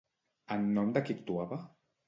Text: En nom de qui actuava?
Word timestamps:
En 0.55 0.65
nom 0.79 0.95
de 0.97 1.05
qui 1.11 1.17
actuava? 1.19 1.63